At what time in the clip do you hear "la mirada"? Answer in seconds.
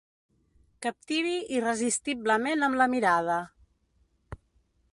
2.83-3.39